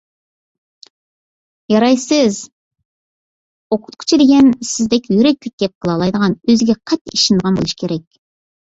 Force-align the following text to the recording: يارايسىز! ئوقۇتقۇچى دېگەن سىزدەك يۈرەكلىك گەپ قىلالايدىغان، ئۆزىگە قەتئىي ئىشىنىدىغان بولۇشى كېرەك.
يارايسىز! 1.73 2.39
ئوقۇتقۇچى 3.69 4.21
دېگەن 4.23 4.51
سىزدەك 4.73 5.09
يۈرەكلىك 5.19 5.59
گەپ 5.67 5.79
قىلالايدىغان، 5.85 6.39
ئۆزىگە 6.51 6.79
قەتئىي 6.81 7.21
ئىشىنىدىغان 7.23 7.63
بولۇشى 7.63 7.81
كېرەك. 7.87 8.07